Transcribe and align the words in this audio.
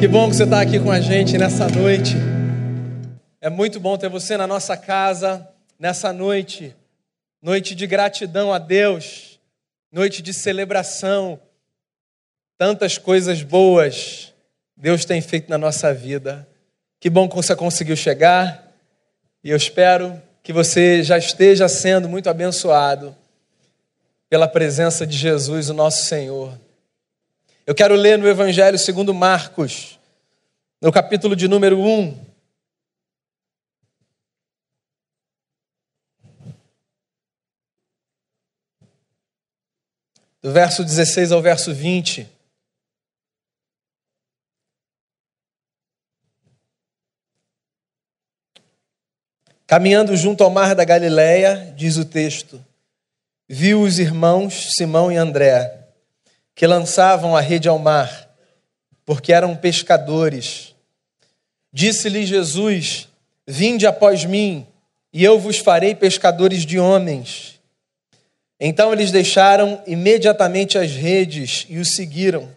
Que 0.00 0.06
bom 0.06 0.30
que 0.30 0.36
você 0.36 0.44
está 0.44 0.60
aqui 0.60 0.78
com 0.78 0.92
a 0.92 1.00
gente 1.00 1.36
nessa 1.36 1.66
noite. 1.68 2.14
É 3.40 3.50
muito 3.50 3.80
bom 3.80 3.98
ter 3.98 4.08
você 4.08 4.36
na 4.36 4.46
nossa 4.46 4.76
casa 4.76 5.48
nessa 5.76 6.12
noite. 6.12 6.72
Noite 7.42 7.74
de 7.74 7.84
gratidão 7.84 8.52
a 8.52 8.60
Deus, 8.60 9.40
noite 9.90 10.22
de 10.22 10.32
celebração. 10.32 11.40
Tantas 12.56 12.96
coisas 12.96 13.42
boas 13.42 14.32
Deus 14.76 15.04
tem 15.04 15.20
feito 15.20 15.50
na 15.50 15.58
nossa 15.58 15.92
vida. 15.92 16.46
Que 17.00 17.10
bom 17.10 17.28
que 17.28 17.34
você 17.34 17.56
conseguiu 17.56 17.96
chegar 17.96 18.72
e 19.42 19.50
eu 19.50 19.56
espero 19.56 20.22
que 20.44 20.52
você 20.52 21.02
já 21.02 21.18
esteja 21.18 21.68
sendo 21.68 22.08
muito 22.08 22.30
abençoado 22.30 23.16
pela 24.30 24.46
presença 24.46 25.04
de 25.04 25.16
Jesus, 25.16 25.68
o 25.68 25.74
nosso 25.74 26.04
Senhor. 26.04 26.67
Eu 27.68 27.74
quero 27.74 27.94
ler 27.94 28.16
no 28.16 28.26
Evangelho 28.26 28.78
segundo 28.78 29.12
Marcos, 29.12 30.00
no 30.80 30.90
capítulo 30.90 31.36
de 31.36 31.46
número 31.46 31.78
1. 31.78 32.26
Do 40.40 40.50
verso 40.50 40.82
16 40.82 41.30
ao 41.30 41.42
verso 41.42 41.74
20. 41.74 42.26
Caminhando 49.66 50.16
junto 50.16 50.42
ao 50.42 50.48
mar 50.48 50.74
da 50.74 50.86
Galileia, 50.86 51.70
diz 51.76 51.98
o 51.98 52.04
texto, 52.06 52.64
viu 53.46 53.82
os 53.82 53.98
irmãos 53.98 54.70
Simão 54.74 55.12
e 55.12 55.18
André 55.18 55.77
que 56.58 56.66
lançavam 56.66 57.36
a 57.36 57.40
rede 57.40 57.68
ao 57.68 57.78
mar, 57.78 58.28
porque 59.06 59.32
eram 59.32 59.54
pescadores. 59.54 60.74
Disse-lhe 61.72 62.26
Jesus: 62.26 63.06
Vinde 63.46 63.86
após 63.86 64.24
mim, 64.24 64.66
e 65.12 65.22
eu 65.22 65.38
vos 65.38 65.58
farei 65.58 65.94
pescadores 65.94 66.66
de 66.66 66.76
homens. 66.76 67.60
Então 68.58 68.92
eles 68.92 69.12
deixaram 69.12 69.80
imediatamente 69.86 70.76
as 70.76 70.90
redes 70.90 71.64
e 71.68 71.78
o 71.78 71.84
seguiram. 71.84 72.48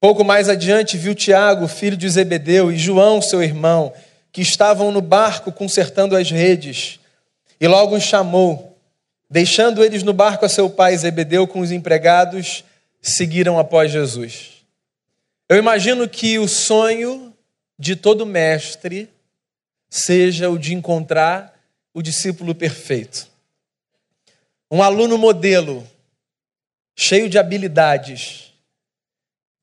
Pouco 0.00 0.22
mais 0.22 0.48
adiante 0.48 0.96
viu 0.96 1.16
Tiago, 1.16 1.66
filho 1.66 1.96
de 1.96 2.08
Zebedeu, 2.08 2.70
e 2.70 2.78
João, 2.78 3.20
seu 3.20 3.42
irmão, 3.42 3.92
que 4.30 4.40
estavam 4.40 4.92
no 4.92 5.00
barco 5.00 5.50
consertando 5.50 6.14
as 6.14 6.30
redes, 6.30 7.00
e 7.60 7.66
logo 7.66 7.96
os 7.96 8.04
chamou. 8.04 8.78
Deixando 9.28 9.82
eles 9.82 10.04
no 10.04 10.12
barco 10.12 10.44
a 10.44 10.48
seu 10.48 10.70
pai 10.70 10.96
Zebedeu 10.96 11.44
com 11.48 11.58
os 11.58 11.72
empregados, 11.72 12.62
seguiram 13.10 13.58
após 13.58 13.92
Jesus. 13.92 14.64
Eu 15.48 15.58
imagino 15.58 16.08
que 16.08 16.38
o 16.38 16.48
sonho 16.48 17.36
de 17.78 17.94
todo 17.94 18.24
mestre 18.24 19.10
seja 19.90 20.48
o 20.48 20.58
de 20.58 20.72
encontrar 20.72 21.54
o 21.92 22.00
discípulo 22.00 22.54
perfeito. 22.54 23.28
Um 24.70 24.82
aluno 24.82 25.18
modelo, 25.18 25.86
cheio 26.96 27.28
de 27.28 27.38
habilidades. 27.38 28.52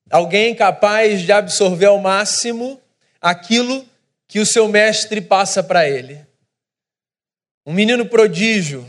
Alguém 0.08 0.54
capaz 0.54 1.22
de 1.22 1.32
absorver 1.32 1.86
ao 1.86 1.98
máximo 1.98 2.80
aquilo 3.20 3.84
que 4.28 4.38
o 4.38 4.46
seu 4.46 4.68
mestre 4.68 5.20
passa 5.20 5.62
para 5.62 5.88
ele. 5.88 6.24
Um 7.66 7.72
menino 7.72 8.06
prodígio. 8.06 8.86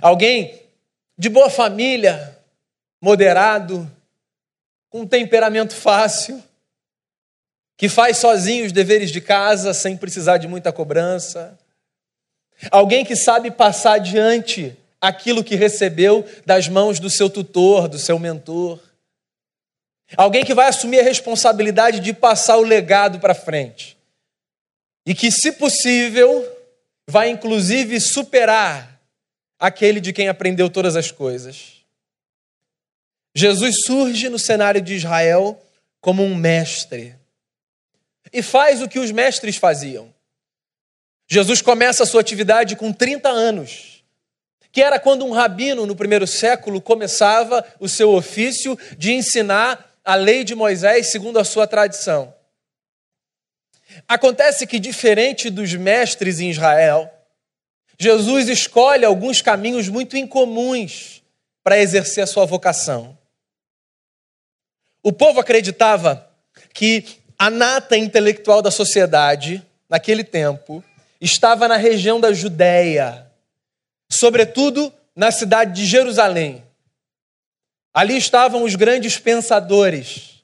Alguém 0.00 0.62
de 1.16 1.28
boa 1.28 1.48
família, 1.48 2.33
moderado, 3.04 3.86
com 4.88 5.02
um 5.02 5.06
temperamento 5.06 5.74
fácil, 5.74 6.42
que 7.76 7.86
faz 7.86 8.16
sozinho 8.16 8.64
os 8.64 8.72
deveres 8.72 9.10
de 9.10 9.20
casa 9.20 9.74
sem 9.74 9.94
precisar 9.94 10.38
de 10.38 10.48
muita 10.48 10.72
cobrança. 10.72 11.58
Alguém 12.70 13.04
que 13.04 13.14
sabe 13.14 13.50
passar 13.50 13.96
adiante 13.96 14.74
aquilo 15.02 15.44
que 15.44 15.54
recebeu 15.54 16.26
das 16.46 16.66
mãos 16.66 16.98
do 16.98 17.10
seu 17.10 17.28
tutor, 17.28 17.88
do 17.88 17.98
seu 17.98 18.18
mentor. 18.18 18.80
Alguém 20.16 20.42
que 20.42 20.54
vai 20.54 20.68
assumir 20.68 21.00
a 21.00 21.04
responsabilidade 21.04 22.00
de 22.00 22.14
passar 22.14 22.56
o 22.56 22.62
legado 22.62 23.20
para 23.20 23.34
frente. 23.34 23.98
E 25.04 25.14
que, 25.14 25.30
se 25.30 25.52
possível, 25.52 26.42
vai 27.06 27.28
inclusive 27.28 28.00
superar 28.00 28.98
aquele 29.58 30.00
de 30.00 30.10
quem 30.10 30.28
aprendeu 30.28 30.70
todas 30.70 30.96
as 30.96 31.10
coisas. 31.10 31.83
Jesus 33.34 33.82
surge 33.84 34.28
no 34.28 34.38
cenário 34.38 34.80
de 34.80 34.94
Israel 34.94 35.60
como 36.00 36.22
um 36.22 36.34
mestre 36.34 37.16
e 38.32 38.42
faz 38.42 38.80
o 38.80 38.88
que 38.88 38.98
os 38.98 39.10
mestres 39.10 39.56
faziam. 39.56 40.12
Jesus 41.26 41.60
começa 41.60 42.02
a 42.02 42.06
sua 42.06 42.20
atividade 42.20 42.76
com 42.76 42.92
30 42.92 43.28
anos, 43.28 44.04
que 44.70 44.82
era 44.82 45.00
quando 45.00 45.24
um 45.24 45.32
rabino 45.32 45.86
no 45.86 45.96
primeiro 45.96 46.26
século 46.26 46.80
começava 46.80 47.64
o 47.80 47.88
seu 47.88 48.12
ofício 48.12 48.78
de 48.96 49.12
ensinar 49.12 49.92
a 50.04 50.14
lei 50.14 50.44
de 50.44 50.54
Moisés 50.54 51.10
segundo 51.10 51.38
a 51.38 51.44
sua 51.44 51.66
tradição. 51.66 52.34
Acontece 54.06 54.66
que, 54.66 54.78
diferente 54.78 55.48
dos 55.48 55.72
mestres 55.74 56.40
em 56.40 56.50
Israel, 56.50 57.10
Jesus 57.98 58.48
escolhe 58.48 59.04
alguns 59.04 59.40
caminhos 59.40 59.88
muito 59.88 60.16
incomuns 60.16 61.22
para 61.62 61.78
exercer 61.78 62.24
a 62.24 62.26
sua 62.26 62.44
vocação. 62.44 63.16
O 65.04 65.12
povo 65.12 65.38
acreditava 65.38 66.30
que 66.72 67.04
a 67.38 67.50
nata 67.50 67.94
intelectual 67.94 68.62
da 68.62 68.70
sociedade, 68.70 69.62
naquele 69.86 70.24
tempo, 70.24 70.82
estava 71.20 71.68
na 71.68 71.76
região 71.76 72.18
da 72.18 72.32
Judéia, 72.32 73.30
sobretudo 74.10 74.90
na 75.14 75.30
cidade 75.30 75.74
de 75.74 75.86
Jerusalém. 75.86 76.64
Ali 77.92 78.16
estavam 78.16 78.62
os 78.64 78.74
grandes 78.76 79.18
pensadores, 79.18 80.42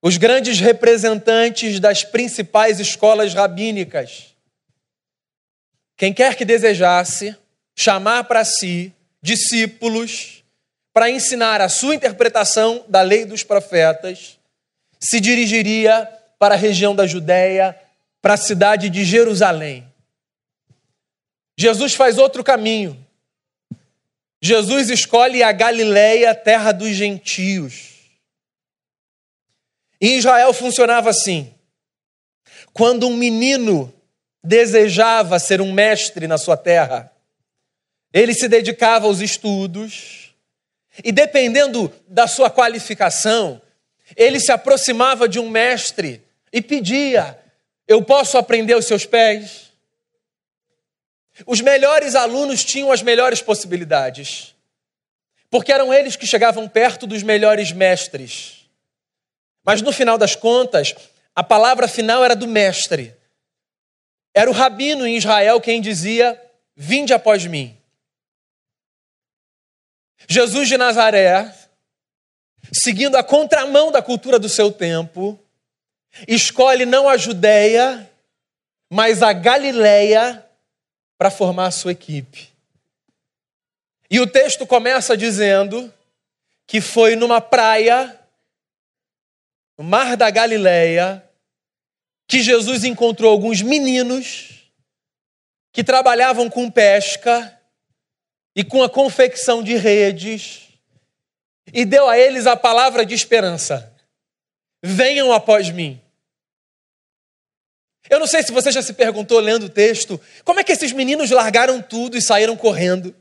os 0.00 0.16
grandes 0.16 0.60
representantes 0.60 1.80
das 1.80 2.04
principais 2.04 2.78
escolas 2.78 3.34
rabínicas. 3.34 4.36
Quem 5.96 6.14
quer 6.14 6.36
que 6.36 6.44
desejasse 6.44 7.36
chamar 7.74 8.22
para 8.22 8.44
si 8.44 8.92
discípulos 9.20 10.41
para 10.92 11.10
ensinar 11.10 11.60
a 11.60 11.68
sua 11.68 11.94
interpretação 11.94 12.84
da 12.88 13.02
lei 13.02 13.24
dos 13.24 13.42
profetas, 13.42 14.38
se 15.00 15.20
dirigiria 15.20 16.08
para 16.38 16.54
a 16.54 16.58
região 16.58 16.94
da 16.94 17.06
Judéia, 17.06 17.78
para 18.20 18.34
a 18.34 18.36
cidade 18.36 18.90
de 18.90 19.04
Jerusalém. 19.04 19.86
Jesus 21.58 21.94
faz 21.94 22.18
outro 22.18 22.44
caminho. 22.44 22.98
Jesus 24.40 24.90
escolhe 24.90 25.42
a 25.42 25.52
Galiléia, 25.52 26.34
terra 26.34 26.72
dos 26.72 26.90
gentios. 26.90 27.92
Em 30.00 30.18
Israel 30.18 30.52
funcionava 30.52 31.10
assim: 31.10 31.54
quando 32.72 33.06
um 33.06 33.16
menino 33.16 33.92
desejava 34.42 35.38
ser 35.38 35.60
um 35.60 35.72
mestre 35.72 36.26
na 36.26 36.38
sua 36.38 36.56
terra, 36.56 37.12
ele 38.12 38.34
se 38.34 38.48
dedicava 38.48 39.06
aos 39.06 39.20
estudos, 39.20 40.21
e 41.02 41.10
dependendo 41.10 41.92
da 42.06 42.26
sua 42.26 42.50
qualificação, 42.50 43.60
ele 44.16 44.38
se 44.38 44.52
aproximava 44.52 45.28
de 45.28 45.38
um 45.38 45.48
mestre 45.48 46.22
e 46.52 46.60
pedia: 46.60 47.38
Eu 47.88 48.02
posso 48.02 48.36
aprender 48.36 48.74
aos 48.74 48.86
seus 48.86 49.06
pés? 49.06 49.72
Os 51.46 51.60
melhores 51.60 52.14
alunos 52.14 52.62
tinham 52.62 52.92
as 52.92 53.02
melhores 53.02 53.40
possibilidades, 53.40 54.54
porque 55.50 55.72
eram 55.72 55.92
eles 55.92 56.14
que 56.14 56.26
chegavam 56.26 56.68
perto 56.68 57.06
dos 57.06 57.22
melhores 57.22 57.72
mestres. 57.72 58.68
Mas 59.64 59.80
no 59.80 59.92
final 59.92 60.18
das 60.18 60.36
contas, 60.36 60.94
a 61.34 61.42
palavra 61.42 61.88
final 61.88 62.22
era 62.22 62.36
do 62.36 62.46
mestre. 62.46 63.16
Era 64.34 64.50
o 64.50 64.52
rabino 64.52 65.06
em 65.06 65.16
Israel 65.16 65.60
quem 65.60 65.80
dizia: 65.80 66.40
Vinde 66.76 67.14
após 67.14 67.46
mim. 67.46 67.76
Jesus 70.28 70.68
de 70.68 70.76
Nazaré, 70.76 71.52
seguindo 72.72 73.16
a 73.16 73.24
contramão 73.24 73.90
da 73.90 74.02
cultura 74.02 74.38
do 74.38 74.48
seu 74.48 74.70
tempo, 74.70 75.38
escolhe 76.26 76.84
não 76.84 77.08
a 77.08 77.16
Judéia, 77.16 78.10
mas 78.90 79.22
a 79.22 79.32
Galileia 79.32 80.44
para 81.18 81.30
formar 81.30 81.66
a 81.66 81.70
sua 81.70 81.92
equipe. 81.92 82.50
E 84.10 84.20
o 84.20 84.26
texto 84.26 84.66
começa 84.66 85.16
dizendo 85.16 85.92
que 86.66 86.80
foi 86.80 87.16
numa 87.16 87.40
praia, 87.40 88.18
no 89.78 89.84
mar 89.84 90.16
da 90.16 90.30
Galileia, 90.30 91.24
que 92.26 92.42
Jesus 92.42 92.84
encontrou 92.84 93.30
alguns 93.30 93.62
meninos 93.62 94.70
que 95.72 95.82
trabalhavam 95.82 96.50
com 96.50 96.70
pesca 96.70 97.58
e 98.54 98.62
com 98.62 98.82
a 98.82 98.88
confecção 98.88 99.62
de 99.62 99.76
redes, 99.76 100.68
e 101.72 101.84
deu 101.84 102.08
a 102.08 102.18
eles 102.18 102.46
a 102.46 102.56
palavra 102.56 103.04
de 103.04 103.14
esperança. 103.14 103.88
venham 104.84 105.32
após 105.32 105.70
mim. 105.70 106.00
Eu 108.10 108.18
não 108.18 108.26
sei 108.26 108.42
se 108.42 108.50
você 108.50 108.72
já 108.72 108.82
se 108.82 108.92
perguntou 108.94 109.38
lendo 109.38 109.66
o 109.66 109.70
texto, 109.70 110.20
como 110.44 110.58
é 110.58 110.64
que 110.64 110.72
esses 110.72 110.92
meninos 110.92 111.30
largaram 111.30 111.80
tudo 111.80 112.16
e 112.16 112.20
saíram 112.20 112.56
correndo? 112.56 113.14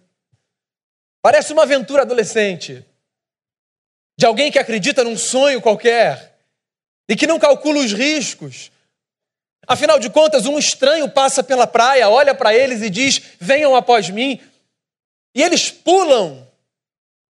Parece 1.21 1.53
uma 1.53 1.63
aventura 1.63 2.01
adolescente. 2.01 2.83
De 4.17 4.25
alguém 4.25 4.51
que 4.51 4.59
acredita 4.59 5.03
num 5.03 5.17
sonho 5.17 5.61
qualquer 5.61 6.35
e 7.07 7.15
que 7.15 7.27
não 7.27 7.39
calcula 7.39 7.79
os 7.79 7.93
riscos. 7.93 8.71
Afinal 9.67 9.99
de 9.99 10.09
contas, 10.09 10.45
um 10.45 10.57
estranho 10.57 11.09
passa 11.09 11.43
pela 11.43 11.67
praia, 11.67 12.09
olha 12.09 12.33
para 12.33 12.53
eles 12.53 12.81
e 12.81 12.89
diz: 12.89 13.21
Venham 13.39 13.75
após 13.75 14.09
mim. 14.09 14.39
E 15.33 15.41
eles 15.41 15.69
pulam 15.71 16.47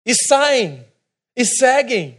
e 0.04 0.14
saem 0.14 0.86
e 1.34 1.44
seguem. 1.44 2.18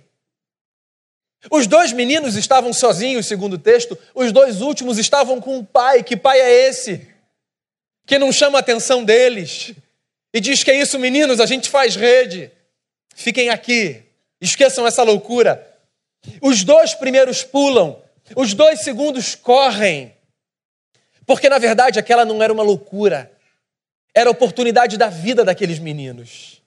Os 1.52 1.68
dois 1.68 1.94
meninos 1.94 2.36
estavam 2.36 2.74
sozinhos, 2.74 3.28
segundo 3.28 3.54
o 3.54 3.60
texto, 3.60 3.98
os 4.14 4.32
dois 4.32 4.62
últimos 4.62 4.98
estavam 4.98 5.40
com 5.40 5.58
o 5.60 5.66
pai. 5.66 6.04
Que 6.04 6.18
pai 6.18 6.40
é 6.40 6.68
esse? 6.68 7.08
Que 8.06 8.18
não 8.18 8.32
chama 8.32 8.58
a 8.58 8.62
atenção 8.62 9.04
deles 9.04 9.74
e 10.34 10.40
diz 10.40 10.64
que 10.64 10.72
é 10.72 10.80
isso, 10.80 11.00
meninos, 11.00 11.40
a 11.40 11.46
gente 11.46 11.70
faz 11.70 11.96
rede. 11.96 12.52
Fiquem 13.16 13.50
aqui, 13.50 14.04
esqueçam 14.40 14.86
essa 14.86 15.04
loucura. 15.04 15.66
Os 16.42 16.64
dois 16.64 16.94
primeiros 16.94 17.44
pulam, 17.44 18.02
os 18.36 18.54
dois 18.54 18.82
segundos 18.82 19.34
correm, 19.36 20.14
porque 21.26 21.50
na 21.50 21.58
verdade 21.58 21.98
aquela 21.98 22.26
não 22.26 22.44
era 22.44 22.54
uma 22.54 22.64
loucura, 22.64 23.32
era 24.14 24.30
a 24.30 24.32
oportunidade 24.32 24.98
da 24.98 25.10
vida 25.10 25.44
daqueles 25.46 25.80
meninos, 25.80 26.62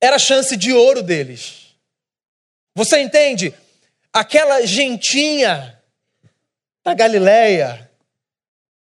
era 0.00 0.16
a 0.16 0.18
chance 0.18 0.56
de 0.56 0.72
ouro 0.72 1.02
deles. 1.02 1.76
Você 2.74 2.98
entende? 3.00 3.54
Aquela 4.12 4.66
gentinha 4.66 5.78
da 6.84 6.94
Galileia 6.94 7.90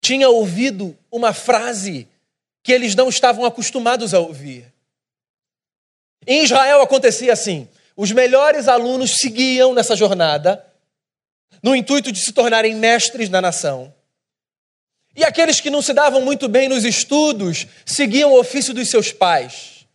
tinha 0.01 0.29
ouvido 0.29 0.97
uma 1.11 1.33
frase 1.33 2.09
que 2.63 2.73
eles 2.73 2.95
não 2.95 3.09
estavam 3.09 3.45
acostumados 3.45 4.15
a 4.15 4.21
ouvir. 4.21 4.73
Em 6.27 6.45
Israel 6.45 6.81
acontecia 6.81 7.33
assim: 7.33 7.69
os 7.97 8.13
melhores 8.13 8.69
alunos 8.69 9.17
seguiam 9.19 9.75
nessa 9.75 9.97
jornada, 9.97 10.65
no 11.63 11.75
intuito 11.75 12.13
de 12.13 12.21
se 12.21 12.33
tornarem 12.33 12.75
mestres 12.75 13.29
na 13.29 13.41
nação. 13.41 13.93
E 15.15 15.25
aqueles 15.25 15.61
que 15.61 15.71
não 15.71 15.83
se 15.83 15.93
davam 15.93 16.23
muito 16.23 16.49
bem 16.49 16.69
nos 16.69 16.85
estudos 16.85 17.67
seguiam 17.85 18.33
o 18.33 18.39
ofício 18.39 18.73
dos 18.73 18.89
seus 18.89 19.13
pais. 19.13 19.87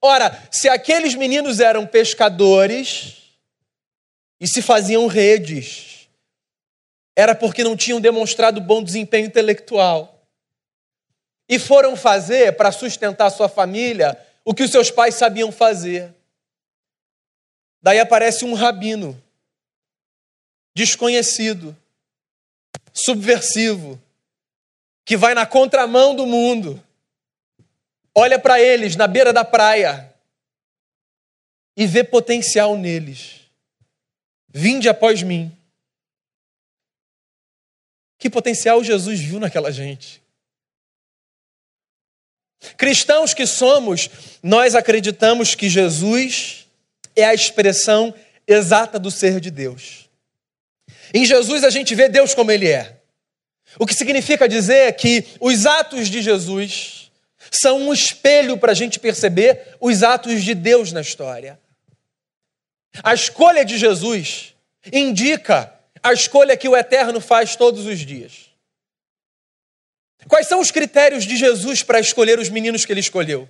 Ora, 0.00 0.48
se 0.50 0.68
aqueles 0.68 1.14
meninos 1.14 1.58
eram 1.58 1.86
pescadores, 1.86 3.18
e 4.40 4.46
se 4.46 4.62
faziam 4.62 5.06
redes. 5.06 6.08
Era 7.16 7.34
porque 7.34 7.64
não 7.64 7.76
tinham 7.76 8.00
demonstrado 8.00 8.60
bom 8.60 8.82
desempenho 8.82 9.26
intelectual. 9.26 10.22
E 11.48 11.58
foram 11.58 11.96
fazer, 11.96 12.56
para 12.56 12.70
sustentar 12.70 13.30
sua 13.30 13.48
família, 13.48 14.18
o 14.44 14.54
que 14.54 14.62
os 14.62 14.70
seus 14.70 14.90
pais 14.90 15.14
sabiam 15.14 15.50
fazer. 15.50 16.14
Daí 17.82 17.98
aparece 17.98 18.44
um 18.44 18.54
rabino, 18.54 19.20
desconhecido, 20.76 21.76
subversivo, 22.92 24.00
que 25.08 25.16
vai 25.16 25.32
na 25.32 25.46
contramão 25.46 26.14
do 26.14 26.26
mundo, 26.26 26.84
olha 28.14 28.38
para 28.38 28.60
eles 28.60 28.94
na 28.94 29.06
beira 29.06 29.32
da 29.32 29.42
praia 29.42 30.14
e 31.74 31.86
vê 31.86 32.04
potencial 32.04 32.76
neles. 32.76 33.40
Vinde 34.48 34.86
após 34.86 35.22
mim. 35.22 35.50
Que 38.18 38.28
potencial 38.28 38.84
Jesus 38.84 39.18
viu 39.18 39.40
naquela 39.40 39.72
gente. 39.72 40.22
Cristãos 42.76 43.32
que 43.32 43.46
somos, 43.46 44.10
nós 44.42 44.74
acreditamos 44.74 45.54
que 45.54 45.70
Jesus 45.70 46.66
é 47.16 47.24
a 47.24 47.32
expressão 47.32 48.14
exata 48.46 48.98
do 48.98 49.10
ser 49.10 49.40
de 49.40 49.50
Deus. 49.50 50.06
Em 51.14 51.24
Jesus 51.24 51.64
a 51.64 51.70
gente 51.70 51.94
vê 51.94 52.10
Deus 52.10 52.34
como 52.34 52.52
Ele 52.52 52.68
é. 52.68 52.97
O 53.76 53.86
que 53.86 53.94
significa 53.94 54.48
dizer 54.48 54.92
que 54.94 55.26
os 55.40 55.66
atos 55.66 56.08
de 56.08 56.22
Jesus 56.22 57.10
são 57.50 57.88
um 57.88 57.92
espelho 57.92 58.56
para 58.58 58.72
a 58.72 58.74
gente 58.74 58.98
perceber 58.98 59.76
os 59.80 60.02
atos 60.02 60.44
de 60.44 60.54
Deus 60.54 60.92
na 60.92 61.00
história. 61.00 61.58
A 63.02 63.14
escolha 63.14 63.64
de 63.64 63.78
Jesus 63.78 64.54
indica 64.92 65.72
a 66.02 66.12
escolha 66.12 66.56
que 66.56 66.68
o 66.68 66.76
Eterno 66.76 67.20
faz 67.20 67.56
todos 67.56 67.86
os 67.86 67.98
dias. 67.98 68.48
Quais 70.26 70.46
são 70.46 70.60
os 70.60 70.70
critérios 70.70 71.24
de 71.24 71.36
Jesus 71.36 71.82
para 71.82 72.00
escolher 72.00 72.38
os 72.38 72.48
meninos 72.48 72.84
que 72.84 72.92
ele 72.92 73.00
escolheu? 73.00 73.48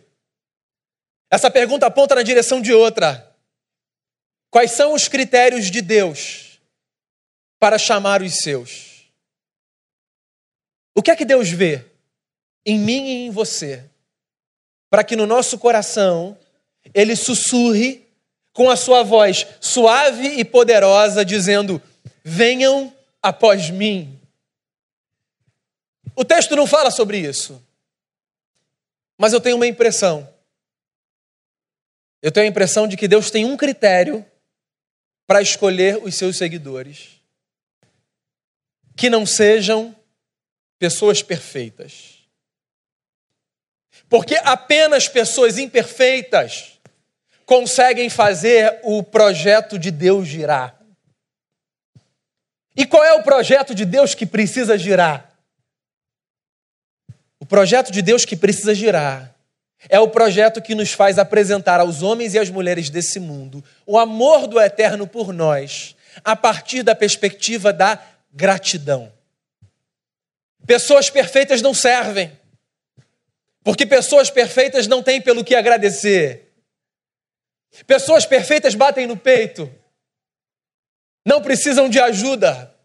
Essa 1.31 1.51
pergunta 1.51 1.87
aponta 1.87 2.15
na 2.15 2.23
direção 2.23 2.61
de 2.61 2.73
outra. 2.73 3.37
Quais 4.51 4.73
são 4.73 4.95
os 4.95 5.09
critérios 5.09 5.71
de 5.71 5.83
Deus 5.83 6.61
para 7.59 7.79
chamar 7.79 8.23
os 8.23 8.37
seus? 8.37 8.88
O 10.99 11.03
que 11.03 11.13
é 11.13 11.17
que 11.17 11.25
Deus 11.25 11.49
vê 11.49 11.85
em 12.67 12.77
mim 12.77 13.07
e 13.07 13.27
em 13.27 13.31
você, 13.31 13.89
para 14.91 15.05
que 15.05 15.15
no 15.15 15.29
nosso 15.29 15.57
coração 15.57 16.37
ele 16.93 17.15
sussurre 17.15 18.05
com 18.53 18.69
a 18.69 18.75
sua 18.75 19.05
voz 19.05 19.47
suave 19.61 20.27
e 20.27 20.45
poderosa, 20.45 21.25
dizendo: 21.25 21.81
Venham 22.25 22.93
após 23.23 23.71
mim. 23.71 24.19
O 26.17 26.25
texto 26.25 26.57
não 26.57 26.67
fala 26.67 26.91
sobre 26.91 27.21
isso, 27.21 27.65
mas 29.17 29.33
eu 29.33 29.41
tenho 29.41 29.55
uma 29.55 29.69
impressão. 29.69 30.29
Eu 32.21 32.33
tenho 32.33 32.47
a 32.47 32.51
impressão 32.51 32.89
de 32.89 32.97
que 32.97 33.07
Deus 33.07 33.31
tem 33.31 33.45
um 33.45 33.57
critério 33.57 34.27
para 35.29 35.41
escolher 35.41 36.03
os 36.03 36.17
seus 36.17 36.37
seguidores 36.37 37.21
que 38.97 39.09
não 39.09 39.25
sejam 39.25 39.95
pessoas 40.79 41.23
perfeitas. 41.23 42.19
Porque 44.09 44.37
apenas 44.37 45.09
pessoas 45.09 45.59
imperfeitas 45.59 46.79
conseguem 47.45 48.09
fazer 48.09 48.81
o 48.83 49.03
projeto 49.03 49.79
de 49.79 49.91
Deus 49.91 50.27
girar. 50.27 50.79
E 52.77 52.87
qual 52.87 53.05
é 53.05 53.15
o 53.15 53.23
projeto 53.23 53.75
de 53.75 53.85
Deus 53.85 54.15
que 54.15 54.25
precisa 54.25 54.79
girar? 54.79 55.33
O 57.41 57.47
projeto 57.47 57.91
de 57.91 58.03
Deus 58.03 58.25
que 58.25 58.37
precisa 58.37 58.75
girar 58.75 59.35
é 59.89 59.99
o 59.99 60.09
projeto 60.09 60.61
que 60.61 60.75
nos 60.75 60.93
faz 60.93 61.19
apresentar 61.19 61.81
aos 61.81 62.03
homens 62.03 62.35
e 62.35 62.39
às 62.39 62.51
mulheres 62.51 62.91
desse 62.91 63.21
mundo 63.21 63.65
o 63.87 63.99
amor 63.99 64.47
do 64.47 64.61
eterno 64.61 65.07
por 65.07 65.33
nós, 65.33 65.95
a 66.25 66.35
partir 66.35 66.83
da 66.83 66.95
perspectiva 66.95 67.73
da 67.73 68.01
gratidão. 68.33 69.13
Pessoas 70.69 71.09
perfeitas 71.09 71.63
não 71.63 71.73
servem, 71.73 72.39
porque 73.65 73.87
pessoas 73.87 74.29
perfeitas 74.29 74.87
não 74.87 75.03
têm 75.03 75.19
pelo 75.19 75.43
que 75.43 75.55
agradecer. 75.55 76.53
Pessoas 77.87 78.27
perfeitas 78.27 78.75
batem 78.75 79.07
no 79.07 79.17
peito, 79.17 79.75
não 81.25 81.41
precisam 81.41 81.89
de 81.89 81.99
ajuda, 81.99 82.79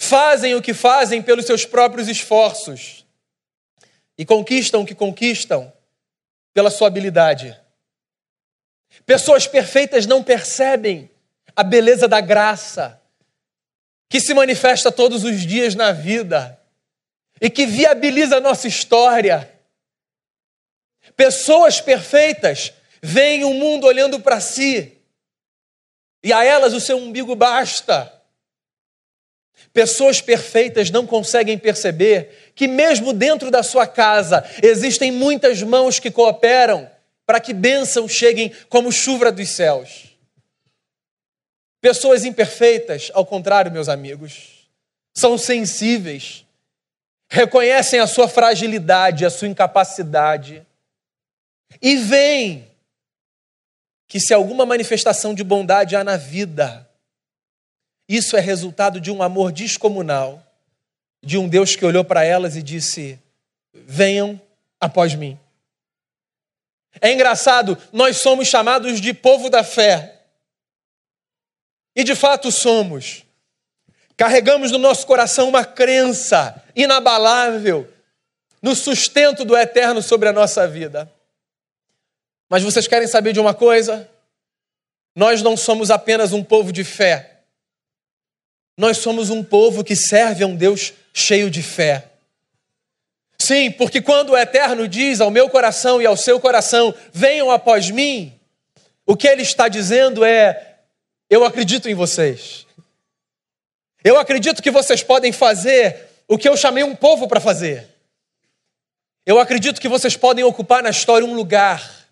fazem 0.00 0.54
o 0.54 0.62
que 0.62 0.72
fazem 0.72 1.20
pelos 1.20 1.44
seus 1.44 1.66
próprios 1.66 2.08
esforços. 2.08 3.04
E 4.16 4.24
conquistam 4.24 4.80
o 4.80 4.86
que 4.86 4.94
conquistam 4.94 5.70
pela 6.54 6.70
sua 6.70 6.88
habilidade. 6.88 7.54
Pessoas 9.04 9.46
perfeitas 9.46 10.06
não 10.06 10.24
percebem 10.24 11.10
a 11.54 11.62
beleza 11.62 12.08
da 12.08 12.22
graça 12.22 12.98
que 14.08 14.20
se 14.20 14.32
manifesta 14.34 14.92
todos 14.92 15.24
os 15.24 15.42
dias 15.42 15.74
na 15.74 15.92
vida 15.92 16.60
e 17.40 17.50
que 17.50 17.66
viabiliza 17.66 18.36
a 18.36 18.40
nossa 18.40 18.68
história. 18.68 19.50
Pessoas 21.16 21.80
perfeitas 21.80 22.72
veem 23.02 23.44
o 23.44 23.54
mundo 23.54 23.86
olhando 23.86 24.20
para 24.20 24.40
si, 24.40 24.92
e 26.22 26.32
a 26.32 26.44
elas 26.44 26.72
o 26.72 26.80
seu 26.80 26.96
umbigo 26.96 27.36
basta. 27.36 28.12
Pessoas 29.72 30.20
perfeitas 30.20 30.90
não 30.90 31.06
conseguem 31.06 31.58
perceber 31.58 32.52
que, 32.54 32.66
mesmo 32.66 33.12
dentro 33.12 33.50
da 33.50 33.62
sua 33.62 33.86
casa, 33.86 34.44
existem 34.62 35.12
muitas 35.12 35.62
mãos 35.62 35.98
que 35.98 36.10
cooperam 36.10 36.90
para 37.24 37.40
que 37.40 37.52
bênçãos 37.52 38.12
cheguem 38.12 38.52
como 38.68 38.90
chuva 38.90 39.30
dos 39.30 39.48
céus. 39.50 40.15
Pessoas 41.86 42.24
imperfeitas, 42.24 43.12
ao 43.14 43.24
contrário, 43.24 43.70
meus 43.70 43.88
amigos, 43.88 44.68
são 45.16 45.38
sensíveis, 45.38 46.44
reconhecem 47.30 48.00
a 48.00 48.08
sua 48.08 48.26
fragilidade, 48.26 49.24
a 49.24 49.30
sua 49.30 49.46
incapacidade 49.46 50.66
e 51.80 51.94
veem 51.94 52.68
que 54.08 54.18
se 54.18 54.34
alguma 54.34 54.66
manifestação 54.66 55.32
de 55.32 55.44
bondade 55.44 55.94
há 55.94 56.02
na 56.02 56.16
vida, 56.16 56.90
Isso 58.08 58.36
é 58.36 58.40
resultado 58.40 59.00
de 59.00 59.12
um 59.12 59.22
amor 59.22 59.52
descomunal, 59.52 60.42
de 61.24 61.38
um 61.38 61.46
Deus 61.48 61.76
que 61.76 61.84
olhou 61.86 62.04
para 62.04 62.24
elas 62.24 62.56
e 62.56 62.64
disse: 62.64 63.16
Venham 63.72 64.40
após 64.80 65.14
mim. 65.14 65.38
É 67.00 67.12
engraçado, 67.12 67.78
nós 67.92 68.16
somos 68.16 68.48
chamados 68.48 69.00
de 69.00 69.14
povo 69.14 69.48
da 69.48 69.62
fé. 69.62 70.15
E 71.96 72.04
de 72.04 72.14
fato 72.14 72.52
somos. 72.52 73.24
Carregamos 74.16 74.70
no 74.70 74.78
nosso 74.78 75.06
coração 75.06 75.48
uma 75.48 75.64
crença 75.64 76.62
inabalável 76.76 77.90
no 78.62 78.74
sustento 78.74 79.44
do 79.44 79.56
eterno 79.56 80.02
sobre 80.02 80.28
a 80.28 80.32
nossa 80.32 80.68
vida. 80.68 81.10
Mas 82.48 82.62
vocês 82.62 82.86
querem 82.86 83.08
saber 83.08 83.32
de 83.32 83.40
uma 83.40 83.54
coisa? 83.54 84.08
Nós 85.14 85.40
não 85.40 85.56
somos 85.56 85.90
apenas 85.90 86.32
um 86.32 86.44
povo 86.44 86.70
de 86.70 86.84
fé. 86.84 87.40
Nós 88.76 88.98
somos 88.98 89.30
um 89.30 89.42
povo 89.42 89.82
que 89.82 89.96
serve 89.96 90.44
a 90.44 90.46
um 90.46 90.54
Deus 90.54 90.92
cheio 91.14 91.50
de 91.50 91.62
fé. 91.62 92.10
Sim, 93.38 93.70
porque 93.70 94.02
quando 94.02 94.30
o 94.30 94.36
Eterno 94.36 94.88
diz 94.88 95.20
ao 95.20 95.30
meu 95.30 95.48
coração 95.48 96.00
e 96.00 96.06
ao 96.06 96.16
seu 96.16 96.40
coração: 96.40 96.94
venham 97.12 97.50
após 97.50 97.90
mim, 97.90 98.32
o 99.06 99.16
que 99.16 99.28
ele 99.28 99.42
está 99.42 99.68
dizendo 99.68 100.24
é: 100.24 100.65
eu 101.28 101.44
acredito 101.44 101.88
em 101.88 101.94
vocês. 101.94 102.66
Eu 104.02 104.18
acredito 104.18 104.62
que 104.62 104.70
vocês 104.70 105.02
podem 105.02 105.32
fazer 105.32 106.06
o 106.28 106.38
que 106.38 106.48
eu 106.48 106.56
chamei 106.56 106.84
um 106.84 106.94
povo 106.94 107.26
para 107.26 107.40
fazer. 107.40 107.88
Eu 109.24 109.40
acredito 109.40 109.80
que 109.80 109.88
vocês 109.88 110.16
podem 110.16 110.44
ocupar 110.44 110.82
na 110.82 110.90
história 110.90 111.26
um 111.26 111.34
lugar. 111.34 112.06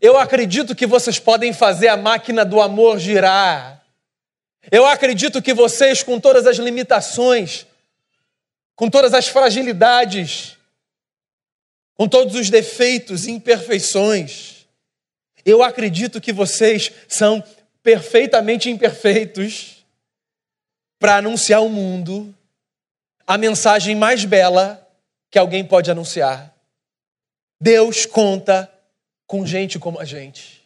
Eu 0.00 0.18
acredito 0.18 0.74
que 0.74 0.86
vocês 0.86 1.18
podem 1.18 1.52
fazer 1.54 1.88
a 1.88 1.96
máquina 1.96 2.44
do 2.44 2.60
amor 2.60 2.98
girar. 2.98 3.82
Eu 4.70 4.84
acredito 4.84 5.40
que 5.40 5.54
vocês, 5.54 6.02
com 6.02 6.20
todas 6.20 6.46
as 6.46 6.58
limitações, 6.58 7.66
com 8.76 8.90
todas 8.90 9.14
as 9.14 9.28
fragilidades, 9.28 10.58
com 11.94 12.06
todos 12.06 12.34
os 12.34 12.50
defeitos 12.50 13.26
e 13.26 13.30
imperfeições, 13.30 14.66
eu 15.44 15.62
acredito 15.62 16.20
que 16.20 16.32
vocês 16.32 16.90
são 17.08 17.42
perfeitamente 17.84 18.70
imperfeitos 18.70 19.84
para 20.98 21.18
anunciar 21.18 21.58
ao 21.58 21.68
mundo 21.68 22.34
a 23.26 23.36
mensagem 23.36 23.94
mais 23.94 24.24
bela 24.24 24.90
que 25.30 25.38
alguém 25.38 25.62
pode 25.62 25.90
anunciar. 25.90 26.52
Deus 27.60 28.06
conta 28.06 28.72
com 29.26 29.46
gente 29.46 29.78
como 29.78 30.00
a 30.00 30.04
gente. 30.04 30.64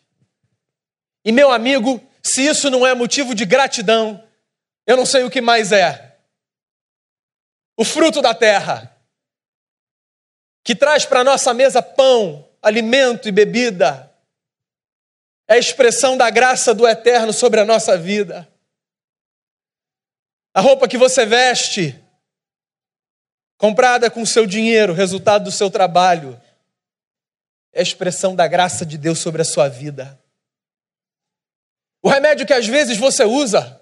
E 1.25 1.32
meu 1.32 1.50
amigo, 1.50 2.00
se 2.22 2.46
isso 2.46 2.70
não 2.70 2.87
é 2.87 2.94
motivo 2.94 3.34
de 3.34 3.44
gratidão, 3.44 4.22
eu 4.87 4.96
não 4.96 5.04
sei 5.04 5.25
o 5.25 5.30
que 5.30 5.40
mais 5.40 5.72
é. 5.72 6.16
O 7.76 7.84
fruto 7.84 8.22
da 8.22 8.32
terra, 8.32 8.96
que 10.62 10.75
traz 10.75 11.04
para 11.04 11.25
nossa 11.25 11.52
mesa 11.52 11.82
pão, 11.82 12.48
alimento 12.62 13.28
e 13.28 13.32
bebida, 13.32 14.07
é 15.48 15.54
a 15.54 15.58
expressão 15.58 16.16
da 16.16 16.28
graça 16.28 16.74
do 16.74 16.86
eterno 16.86 17.32
sobre 17.32 17.58
a 17.58 17.64
nossa 17.64 17.96
vida. 17.96 18.46
A 20.52 20.60
roupa 20.60 20.86
que 20.86 20.98
você 20.98 21.24
veste, 21.24 21.98
comprada 23.56 24.10
com 24.10 24.26
seu 24.26 24.46
dinheiro, 24.46 24.92
resultado 24.92 25.44
do 25.44 25.52
seu 25.52 25.70
trabalho, 25.70 26.38
é 27.72 27.80
a 27.80 27.82
expressão 27.82 28.36
da 28.36 28.46
graça 28.46 28.84
de 28.84 28.98
Deus 28.98 29.18
sobre 29.20 29.40
a 29.40 29.44
sua 29.44 29.68
vida. 29.68 30.20
O 32.02 32.10
remédio 32.10 32.46
que 32.46 32.52
às 32.52 32.66
vezes 32.66 32.98
você 32.98 33.24
usa 33.24 33.74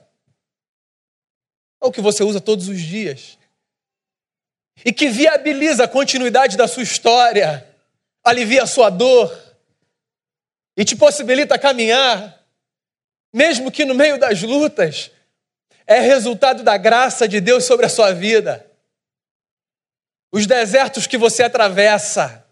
é 1.83 1.87
o 1.87 1.93
que 1.93 2.01
você 2.01 2.23
usa 2.23 2.41
todos 2.41 2.69
os 2.69 2.81
dias 2.81 3.39
e 4.85 4.93
que 4.93 5.09
viabiliza 5.09 5.85
a 5.85 5.89
continuidade 5.89 6.57
da 6.57 6.67
sua 6.69 6.83
história, 6.83 7.67
alivia 8.25 8.63
a 8.63 8.67
sua 8.67 8.89
dor 8.89 9.46
e 10.77 10.85
te 10.85 10.95
possibilita 10.95 11.59
caminhar, 11.59 12.45
mesmo 13.33 13.71
que 13.71 13.85
no 13.85 13.95
meio 13.95 14.19
das 14.19 14.43
lutas, 14.43 15.11
é 15.87 16.01
resultado 16.01 16.63
da 16.63 16.77
graça 16.77 17.27
de 17.27 17.41
Deus 17.41 17.65
sobre 17.65 17.87
a 17.87 17.89
sua 17.89 18.13
vida. 18.13 18.65
Os 20.33 20.47
desertos 20.47 21.07
que 21.07 21.17
você 21.17 21.45
atravessa, 21.45 22.47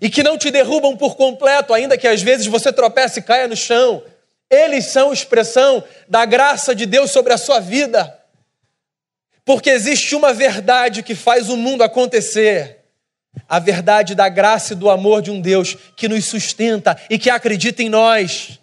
e 0.00 0.10
que 0.10 0.22
não 0.22 0.36
te 0.36 0.50
derrubam 0.50 0.96
por 0.96 1.16
completo, 1.16 1.72
ainda 1.72 1.96
que 1.96 2.06
às 2.06 2.20
vezes 2.20 2.46
você 2.46 2.72
tropece 2.72 3.20
e 3.20 3.22
caia 3.22 3.48
no 3.48 3.56
chão. 3.56 4.04
Eles 4.50 4.86
são 4.86 5.12
expressão 5.12 5.82
da 6.08 6.24
graça 6.24 6.74
de 6.74 6.84
Deus 6.84 7.10
sobre 7.10 7.32
a 7.32 7.38
sua 7.38 7.60
vida. 7.60 8.20
Porque 9.44 9.70
existe 9.70 10.14
uma 10.14 10.32
verdade 10.32 11.02
que 11.02 11.14
faz 11.14 11.48
o 11.48 11.56
mundo 11.56 11.82
acontecer. 11.82 12.83
A 13.48 13.58
verdade 13.58 14.14
da 14.14 14.28
graça 14.28 14.72
e 14.72 14.76
do 14.76 14.90
amor 14.90 15.22
de 15.22 15.30
um 15.30 15.40
Deus 15.40 15.76
que 15.96 16.08
nos 16.08 16.26
sustenta 16.26 17.00
e 17.10 17.18
que 17.18 17.30
acredita 17.30 17.82
em 17.82 17.88
nós. 17.88 18.58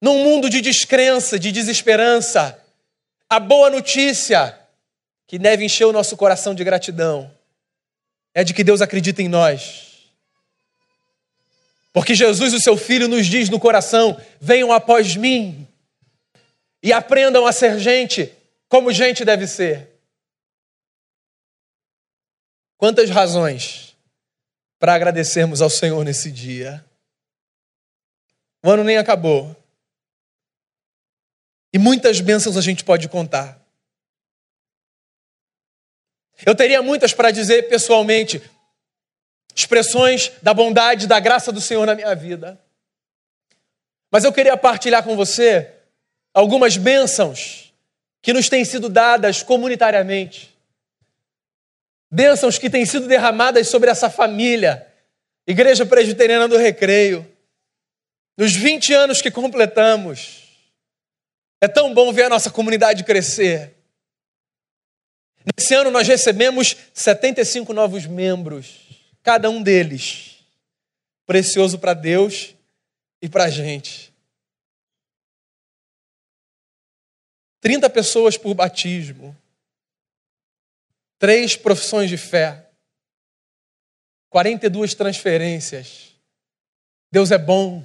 Num 0.00 0.24
mundo 0.24 0.50
de 0.50 0.60
descrença, 0.60 1.38
de 1.38 1.52
desesperança, 1.52 2.58
a 3.28 3.38
boa 3.38 3.70
notícia 3.70 4.58
que 5.26 5.38
deve 5.38 5.64
encher 5.64 5.84
o 5.84 5.92
nosso 5.92 6.16
coração 6.16 6.54
de 6.54 6.64
gratidão 6.64 7.30
é 8.34 8.42
de 8.42 8.52
que 8.52 8.64
Deus 8.64 8.80
acredita 8.80 9.22
em 9.22 9.28
nós 9.28 9.92
porque 11.92 12.14
Jesus, 12.14 12.54
o 12.54 12.60
seu 12.60 12.76
Filho, 12.76 13.06
nos 13.06 13.26
diz 13.26 13.48
no 13.48 13.60
coração: 13.60 14.18
venham 14.40 14.72
após 14.72 15.14
mim 15.14 15.66
e 16.82 16.92
aprendam 16.92 17.46
a 17.46 17.52
ser 17.52 17.78
gente 17.78 18.32
como 18.68 18.92
gente 18.92 19.24
deve 19.24 19.46
ser. 19.46 19.91
Quantas 22.82 23.10
razões 23.10 23.96
para 24.76 24.94
agradecermos 24.94 25.62
ao 25.62 25.70
Senhor 25.70 26.04
nesse 26.04 26.32
dia. 26.32 26.84
O 28.60 28.68
ano 28.68 28.82
nem 28.82 28.96
acabou. 28.96 29.54
E 31.72 31.78
muitas 31.78 32.20
bênçãos 32.20 32.56
a 32.56 32.60
gente 32.60 32.82
pode 32.82 33.08
contar. 33.08 33.64
Eu 36.44 36.56
teria 36.56 36.82
muitas 36.82 37.14
para 37.14 37.30
dizer 37.30 37.68
pessoalmente, 37.68 38.42
expressões 39.54 40.32
da 40.42 40.52
bondade, 40.52 41.06
da 41.06 41.20
graça 41.20 41.52
do 41.52 41.60
Senhor 41.60 41.86
na 41.86 41.94
minha 41.94 42.16
vida. 42.16 42.60
Mas 44.10 44.24
eu 44.24 44.32
queria 44.32 44.56
partilhar 44.56 45.04
com 45.04 45.14
você 45.14 45.72
algumas 46.34 46.76
bênçãos 46.76 47.72
que 48.20 48.32
nos 48.32 48.48
têm 48.48 48.64
sido 48.64 48.88
dadas 48.88 49.40
comunitariamente. 49.40 50.51
Bênçãos 52.14 52.58
que 52.58 52.68
têm 52.68 52.84
sido 52.84 53.08
derramadas 53.08 53.68
sobre 53.68 53.88
essa 53.88 54.10
família, 54.10 54.86
Igreja 55.46 55.86
Presbiteriana 55.86 56.46
do 56.46 56.58
Recreio. 56.58 57.26
Nos 58.36 58.54
20 58.54 58.92
anos 58.92 59.22
que 59.22 59.30
completamos, 59.30 60.42
é 61.58 61.66
tão 61.66 61.94
bom 61.94 62.12
ver 62.12 62.24
a 62.24 62.28
nossa 62.28 62.50
comunidade 62.50 63.02
crescer. 63.02 63.74
Nesse 65.56 65.74
ano 65.74 65.90
nós 65.90 66.06
recebemos 66.06 66.76
75 66.92 67.72
novos 67.72 68.04
membros 68.04 68.80
cada 69.22 69.48
um 69.48 69.62
deles 69.62 70.44
precioso 71.24 71.78
para 71.78 71.94
Deus 71.94 72.54
e 73.22 73.28
para 73.28 73.44
a 73.44 73.50
gente. 73.50 74.12
30 77.62 77.88
pessoas 77.88 78.36
por 78.36 78.52
batismo, 78.52 79.34
três 81.22 81.54
profissões 81.54 82.10
de 82.10 82.16
fé, 82.16 82.66
42 84.28 84.92
transferências. 84.92 86.16
Deus 87.12 87.30
é 87.30 87.38
bom. 87.38 87.84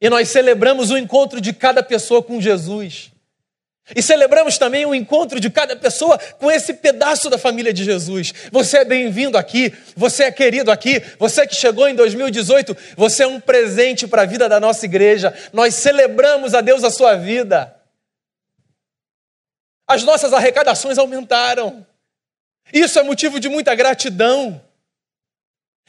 E 0.00 0.08
nós 0.08 0.28
celebramos 0.28 0.92
o 0.92 0.96
encontro 0.96 1.40
de 1.40 1.52
cada 1.52 1.82
pessoa 1.82 2.22
com 2.22 2.40
Jesus. 2.40 3.10
E 3.96 4.00
celebramos 4.00 4.58
também 4.58 4.86
o 4.86 4.94
encontro 4.94 5.40
de 5.40 5.50
cada 5.50 5.74
pessoa 5.74 6.16
com 6.38 6.48
esse 6.48 6.74
pedaço 6.74 7.28
da 7.28 7.36
família 7.36 7.72
de 7.72 7.82
Jesus. 7.82 8.32
Você 8.52 8.78
é 8.78 8.84
bem-vindo 8.84 9.36
aqui, 9.36 9.76
você 9.96 10.22
é 10.24 10.30
querido 10.30 10.70
aqui, 10.70 11.02
você 11.18 11.48
que 11.48 11.56
chegou 11.56 11.88
em 11.88 11.96
2018, 11.96 12.76
você 12.96 13.24
é 13.24 13.26
um 13.26 13.40
presente 13.40 14.06
para 14.06 14.22
a 14.22 14.26
vida 14.26 14.48
da 14.48 14.60
nossa 14.60 14.84
igreja. 14.84 15.36
Nós 15.52 15.74
celebramos 15.74 16.54
a 16.54 16.60
Deus 16.60 16.84
a 16.84 16.90
sua 16.90 17.16
vida. 17.16 17.76
As 19.84 20.04
nossas 20.04 20.32
arrecadações 20.32 20.96
aumentaram. 20.96 21.84
Isso 22.72 22.98
é 22.98 23.02
motivo 23.02 23.38
de 23.38 23.48
muita 23.48 23.74
gratidão. 23.74 24.60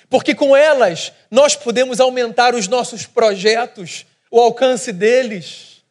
Porque 0.09 0.33
com 0.33 0.55
elas 0.55 1.11
nós 1.29 1.55
podemos 1.55 1.99
aumentar 1.99 2.55
os 2.55 2.67
nossos 2.67 3.05
projetos, 3.05 4.05
o 4.31 4.39
alcance 4.39 4.91
deles. 4.91 5.83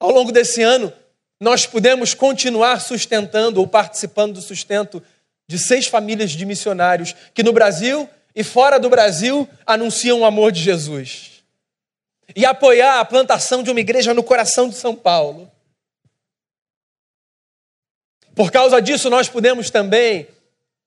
Ao 0.00 0.10
longo 0.10 0.32
desse 0.32 0.62
ano, 0.62 0.92
nós 1.40 1.66
pudemos 1.66 2.14
continuar 2.14 2.80
sustentando 2.80 3.60
ou 3.60 3.66
participando 3.66 4.34
do 4.34 4.42
sustento 4.42 5.02
de 5.46 5.58
seis 5.58 5.86
famílias 5.86 6.30
de 6.30 6.46
missionários 6.46 7.14
que 7.34 7.42
no 7.42 7.52
Brasil 7.52 8.08
e 8.34 8.42
fora 8.42 8.80
do 8.80 8.88
Brasil 8.88 9.48
anunciam 9.66 10.20
o 10.20 10.24
amor 10.24 10.50
de 10.50 10.62
Jesus. 10.62 11.30
e 12.34 12.46
apoiar 12.46 12.98
a 12.98 13.04
plantação 13.04 13.62
de 13.62 13.70
uma 13.70 13.80
igreja 13.80 14.14
no 14.14 14.22
coração 14.22 14.66
de 14.66 14.74
São 14.74 14.94
Paulo. 14.94 15.51
Por 18.34 18.50
causa 18.50 18.80
disso, 18.80 19.10
nós 19.10 19.28
podemos 19.28 19.70
também 19.70 20.28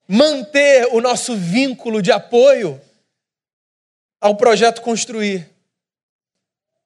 manter 0.08 0.88
o 0.92 1.02
nosso 1.02 1.36
vínculo 1.36 2.02
de 2.02 2.12
apoio 2.12 2.82
ao 4.20 4.36
projeto 4.36 4.82
Construir. 4.82 5.50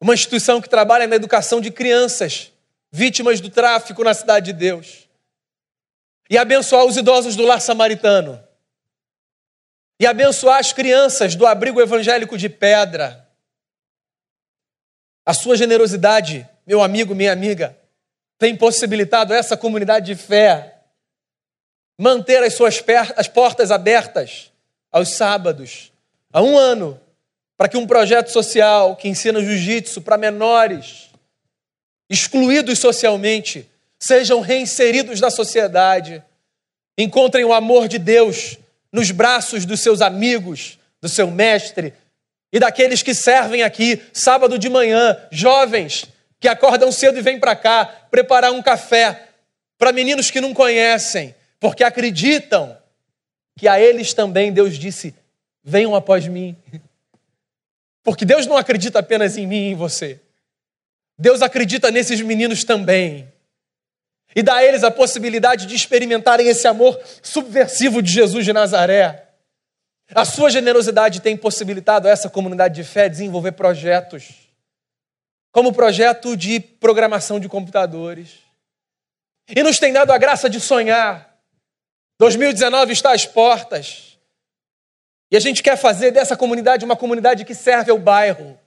Uma 0.02 0.14
instituição 0.14 0.62
que 0.62 0.70
trabalha 0.70 1.08
na 1.08 1.16
educação 1.16 1.60
de 1.60 1.72
crianças 1.72 2.52
vítimas 2.92 3.40
do 3.40 3.50
tráfico 3.50 4.04
na 4.04 4.14
cidade 4.14 4.48
de 4.48 4.54
Deus. 4.54 5.08
E 6.30 6.38
abençoar 6.38 6.86
os 6.86 6.98
idosos 6.98 7.36
do 7.36 7.46
lar 7.46 7.62
samaritano. 7.62 8.42
E 10.00 10.06
abençoar 10.06 10.60
as 10.60 10.72
crianças 10.72 11.36
do 11.36 11.46
abrigo 11.46 11.82
evangélico 11.82 12.38
de 12.38 12.48
pedra. 12.48 13.28
A 15.26 15.34
sua 15.34 15.58
generosidade, 15.58 16.48
meu 16.66 16.82
amigo, 16.82 17.14
minha 17.14 17.32
amiga, 17.32 17.78
tem 18.40 18.56
possibilitado 18.56 19.34
essa 19.34 19.58
comunidade 19.58 20.08
de 20.08 20.16
fé 20.16 20.78
manter 22.00 22.42
as 22.42 22.54
suas 22.54 22.82
as 23.18 23.28
portas 23.28 23.70
abertas 23.72 24.54
aos 24.90 25.10
sábados, 25.10 25.92
há 26.32 26.42
um 26.42 26.58
ano, 26.58 27.00
para 27.58 27.68
que 27.68 27.76
um 27.76 27.86
projeto 27.86 28.30
social 28.30 28.96
que 28.96 29.10
ensina 29.10 29.42
jiu-jitsu 29.42 30.02
para 30.02 30.18
menores, 30.18 31.10
excluídos 32.10 32.80
socialmente, 32.80 33.70
sejam 34.00 34.40
reinseridos 34.40 35.20
na 35.20 35.30
sociedade, 35.30 36.24
encontrem 36.98 37.44
o 37.44 37.54
amor 37.54 37.90
de 37.90 38.00
Deus 38.00 38.58
nos 38.92 39.12
braços 39.12 39.66
dos 39.66 39.82
seus 39.82 40.02
amigos, 40.02 40.80
do 41.02 41.10
seu 41.10 41.30
mestre 41.30 41.94
e 42.52 42.60
daqueles 42.60 43.04
que 43.04 43.14
servem 43.14 43.62
aqui 43.62 44.02
sábado 44.14 44.58
de 44.58 44.70
manhã, 44.70 45.18
jovens 45.30 46.08
que 46.40 46.48
acordam 46.48 46.92
cedo 46.92 47.18
e 47.18 47.22
vêm 47.22 47.40
para 47.40 47.56
cá 47.56 47.86
preparar 48.10 48.52
um 48.52 48.62
café 48.62 49.30
para 49.78 49.92
meninos 49.92 50.32
que 50.32 50.42
não 50.42 50.54
conhecem, 50.54 51.36
porque 51.60 51.84
acreditam 51.84 52.78
que 53.58 53.68
a 53.68 53.80
eles 53.80 54.14
também 54.14 54.52
Deus 54.52 54.78
disse: 54.78 55.16
venham 55.64 55.96
após 55.96 56.28
mim. 56.28 56.56
Porque 58.02 58.24
Deus 58.24 58.48
não 58.48 58.58
acredita 58.58 59.00
apenas 59.00 59.38
em 59.38 59.46
mim 59.46 59.68
e 59.68 59.72
em 59.72 59.76
você. 59.76 60.20
Deus 61.18 61.42
acredita 61.42 61.92
nesses 61.92 62.22
meninos 62.22 62.64
também. 62.64 63.32
E 64.34 64.42
dá 64.42 64.56
a 64.56 64.64
eles 64.64 64.84
a 64.84 64.90
possibilidade 64.90 65.66
de 65.66 65.76
experimentarem 65.76 66.48
esse 66.48 66.66
amor 66.66 67.00
subversivo 67.22 68.02
de 68.02 68.12
Jesus 68.12 68.46
de 68.46 68.54
Nazaré. 68.54 69.28
A 70.16 70.24
sua 70.24 70.50
generosidade 70.50 71.20
tem 71.20 71.36
possibilitado 71.36 72.08
a 72.08 72.12
essa 72.12 72.30
comunidade 72.30 72.76
de 72.76 72.84
fé 72.84 73.10
desenvolver 73.10 73.52
projetos, 73.52 74.49
como 75.52 75.74
projeto 75.74 76.36
de 76.38 76.60
programação 76.60 77.40
de 77.40 77.50
computadores. 77.50 78.40
E 79.48 79.64
nos 79.64 79.80
tem 79.80 79.92
dado 79.92 80.12
a 80.12 80.18
graça 80.18 80.50
de 80.50 80.60
sonhar 80.60 81.30
2019 82.20 82.92
está 82.92 83.14
às 83.14 83.26
portas. 83.26 84.20
E 85.32 85.38
a 85.38 85.40
gente 85.40 85.64
quer 85.64 85.78
fazer 85.78 86.12
dessa 86.12 86.36
comunidade 86.36 86.84
uma 86.84 86.98
comunidade 86.98 87.46
que 87.46 87.56
serve 87.56 87.92
ao 87.92 87.98
bairro. 87.98 88.60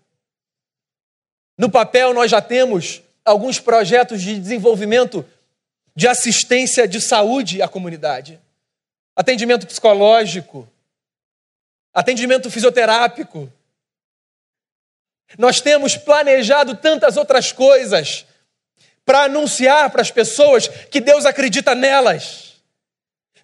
No 1.59 1.71
papel, 1.71 2.15
nós 2.15 2.31
já 2.31 2.41
temos 2.41 3.03
alguns 3.25 3.61
projetos 3.61 4.23
de 4.23 4.41
desenvolvimento 4.41 5.25
de 5.95 6.09
assistência 6.09 6.89
de 6.89 6.99
saúde 6.99 7.61
à 7.61 7.69
comunidade, 7.69 8.41
atendimento 9.15 9.67
psicológico, 9.67 10.67
atendimento 11.93 12.51
fisioterápico. 12.51 13.53
Nós 15.39 15.61
temos 15.61 15.97
planejado 15.97 16.77
tantas 16.77 17.17
outras 17.17 17.53
coisas 17.53 18.27
para 19.05 19.25
anunciar 19.25 19.91
para 19.91 20.03
as 20.03 20.11
pessoas 20.11 20.69
que 20.69 21.01
Deus 21.01 21.27
acredita 21.27 21.75
nelas 21.75 22.53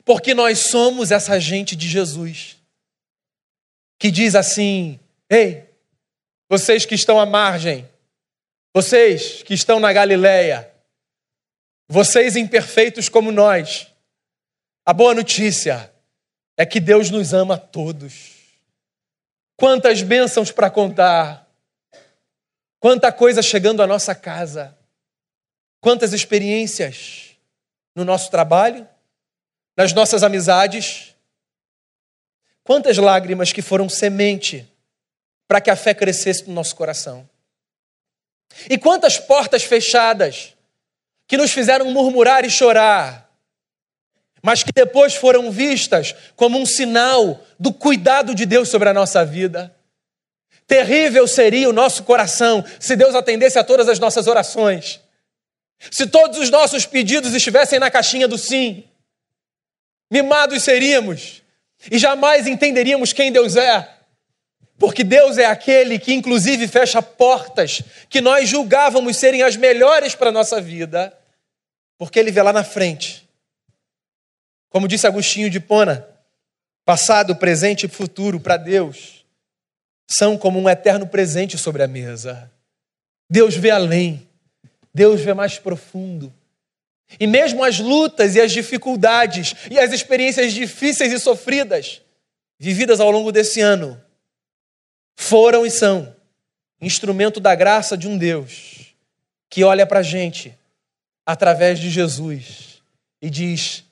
porque 0.08 0.32
nós 0.32 0.60
somos 0.60 1.10
essa 1.10 1.38
gente 1.38 1.76
de 1.76 1.86
Jesus 1.86 2.56
que 3.98 4.10
diz 4.10 4.34
assim: 4.34 4.98
ei, 5.28 5.68
vocês 6.48 6.86
que 6.86 6.94
estão 6.94 7.20
à 7.20 7.26
margem, 7.26 7.86
vocês 8.74 9.42
que 9.42 9.52
estão 9.52 9.78
na 9.78 9.92
Galileia, 9.92 10.72
vocês 11.86 12.36
imperfeitos 12.36 13.10
como 13.10 13.30
nós, 13.30 13.88
a 14.86 14.94
boa 14.94 15.12
notícia 15.12 15.92
é 16.56 16.64
que 16.64 16.80
Deus 16.80 17.10
nos 17.10 17.34
ama 17.34 17.56
a 17.56 17.58
todos. 17.58 18.30
Quantas 19.58 20.00
bênçãos 20.00 20.50
para 20.50 20.70
contar, 20.70 21.46
quanta 22.80 23.12
coisa 23.12 23.42
chegando 23.42 23.82
à 23.82 23.86
nossa 23.86 24.14
casa, 24.14 24.76
quantas 25.80 26.12
experiências 26.12 27.36
no 27.94 28.04
nosso 28.04 28.30
trabalho, 28.30 28.86
nas 29.76 29.92
nossas 29.92 30.24
amizades. 30.24 31.14
Quantas 32.64 32.98
lágrimas 32.98 33.52
que 33.52 33.62
foram 33.62 33.88
semente 33.88 34.68
para 35.46 35.60
que 35.60 35.70
a 35.70 35.76
fé 35.76 35.94
crescesse 35.94 36.46
no 36.46 36.52
nosso 36.52 36.76
coração. 36.76 37.28
E 38.68 38.76
quantas 38.76 39.18
portas 39.18 39.62
fechadas 39.62 40.54
que 41.26 41.36
nos 41.36 41.52
fizeram 41.52 41.90
murmurar 41.90 42.44
e 42.44 42.50
chorar, 42.50 43.32
mas 44.42 44.62
que 44.62 44.72
depois 44.72 45.14
foram 45.14 45.50
vistas 45.50 46.14
como 46.36 46.58
um 46.58 46.66
sinal 46.66 47.40
do 47.58 47.72
cuidado 47.72 48.34
de 48.34 48.44
Deus 48.44 48.68
sobre 48.68 48.88
a 48.88 48.94
nossa 48.94 49.24
vida. 49.24 49.74
Terrível 50.68 51.26
seria 51.26 51.66
o 51.66 51.72
nosso 51.72 52.04
coração 52.04 52.62
se 52.78 52.94
Deus 52.94 53.14
atendesse 53.14 53.58
a 53.58 53.64
todas 53.64 53.88
as 53.88 53.98
nossas 53.98 54.26
orações. 54.26 55.00
Se 55.90 56.06
todos 56.06 56.38
os 56.38 56.50
nossos 56.50 56.84
pedidos 56.84 57.34
estivessem 57.34 57.78
na 57.78 57.90
caixinha 57.90 58.28
do 58.28 58.36
sim 58.36 58.84
mimados 60.10 60.62
seríamos 60.62 61.42
e 61.90 61.98
jamais 61.98 62.46
entenderíamos 62.46 63.14
quem 63.14 63.32
Deus 63.32 63.56
é. 63.56 63.96
Porque 64.78 65.02
Deus 65.02 65.38
é 65.38 65.46
aquele 65.46 65.98
que, 65.98 66.12
inclusive, 66.12 66.68
fecha 66.68 67.02
portas 67.02 67.82
que 68.08 68.20
nós 68.20 68.48
julgávamos 68.48 69.16
serem 69.16 69.42
as 69.42 69.56
melhores 69.56 70.14
para 70.14 70.28
a 70.28 70.32
nossa 70.32 70.60
vida, 70.60 71.12
porque 71.96 72.18
Ele 72.18 72.30
vê 72.30 72.42
lá 72.42 72.52
na 72.52 72.62
frente. 72.62 73.28
Como 74.68 74.86
disse 74.86 75.06
Agostinho 75.06 75.50
de 75.50 75.58
Pona, 75.58 76.06
passado, 76.84 77.34
presente 77.34 77.86
e 77.86 77.88
futuro 77.88 78.38
para 78.38 78.56
Deus 78.56 79.17
são 80.10 80.38
como 80.38 80.58
um 80.58 80.68
eterno 80.68 81.06
presente 81.06 81.58
sobre 81.58 81.82
a 81.82 81.88
mesa. 81.88 82.50
Deus 83.30 83.54
vê 83.54 83.70
além, 83.70 84.26
Deus 84.92 85.20
vê 85.20 85.34
mais 85.34 85.58
profundo. 85.58 86.32
E 87.20 87.26
mesmo 87.26 87.62
as 87.62 87.78
lutas 87.78 88.34
e 88.34 88.40
as 88.40 88.52
dificuldades 88.52 89.54
e 89.70 89.78
as 89.78 89.92
experiências 89.92 90.52
difíceis 90.52 91.12
e 91.12 91.18
sofridas 91.18 92.02
vividas 92.58 93.00
ao 93.00 93.10
longo 93.10 93.30
desse 93.30 93.60
ano 93.60 94.00
foram 95.16 95.64
e 95.64 95.70
são 95.70 96.14
instrumento 96.80 97.40
da 97.40 97.54
graça 97.54 97.96
de 97.96 98.06
um 98.06 98.16
Deus 98.16 98.94
que 99.48 99.64
olha 99.64 99.86
para 99.86 100.00
a 100.00 100.02
gente 100.02 100.56
através 101.24 101.78
de 101.78 101.90
Jesus 101.90 102.82
e 103.20 103.30
diz: 103.30 103.84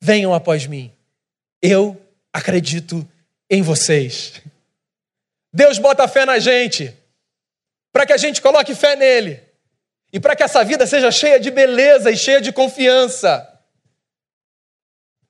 Venham 0.00 0.34
após 0.34 0.66
mim, 0.66 0.92
eu 1.62 2.00
acredito 2.32 3.06
em 3.48 3.62
vocês. 3.62 4.42
Deus 5.54 5.78
bota 5.78 6.08
fé 6.08 6.26
na 6.26 6.40
gente 6.40 6.92
para 7.92 8.04
que 8.04 8.12
a 8.12 8.16
gente 8.16 8.42
coloque 8.42 8.74
fé 8.74 8.96
nele 8.96 9.40
e 10.12 10.18
para 10.18 10.34
que 10.34 10.42
essa 10.42 10.64
vida 10.64 10.84
seja 10.84 11.12
cheia 11.12 11.38
de 11.38 11.48
beleza 11.48 12.10
e 12.10 12.16
cheia 12.16 12.40
de 12.40 12.52
confiança. 12.52 13.62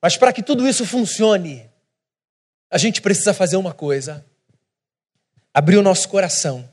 Mas 0.01 0.17
para 0.17 0.33
que 0.33 0.43
tudo 0.43 0.67
isso 0.67 0.87
funcione, 0.87 1.71
a 2.71 2.79
gente 2.79 3.03
precisa 3.03 3.35
fazer 3.35 3.59
uma 3.59 3.75
coisa: 3.75 4.25
abrir 5.53 5.77
o 5.77 5.83
nosso 5.83 6.09
coração 6.09 6.73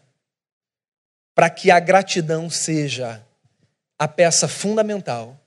para 1.35 1.49
que 1.49 1.69
a 1.69 1.79
gratidão 1.81 2.49
seja 2.49 3.21
a 3.99 4.07
peça 4.07 4.47
fundamental 4.47 5.37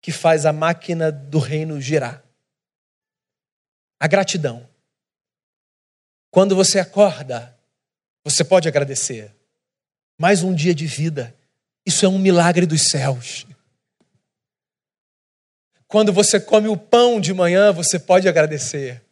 que 0.00 0.10
faz 0.10 0.44
a 0.44 0.52
máquina 0.52 1.12
do 1.12 1.38
reino 1.38 1.80
girar. 1.80 2.20
A 4.00 4.08
gratidão. 4.08 4.68
Quando 6.36 6.54
você 6.54 6.78
acorda, 6.78 7.58
você 8.22 8.44
pode 8.44 8.68
agradecer. 8.68 9.34
Mais 10.18 10.42
um 10.42 10.54
dia 10.54 10.74
de 10.74 10.86
vida 10.86 11.34
isso 11.86 12.04
é 12.04 12.08
um 12.10 12.18
milagre 12.18 12.66
dos 12.66 12.90
céus. 12.90 13.46
Quando 15.88 16.12
você 16.12 16.38
come 16.38 16.68
o 16.68 16.76
pão 16.76 17.18
de 17.18 17.32
manhã, 17.32 17.72
você 17.72 17.98
pode 17.98 18.28
agradecer. 18.28 19.02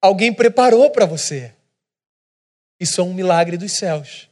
Alguém 0.00 0.32
preparou 0.32 0.90
para 0.90 1.04
você. 1.04 1.54
Isso 2.80 3.02
é 3.02 3.04
um 3.04 3.12
milagre 3.12 3.58
dos 3.58 3.72
céus. 3.72 4.30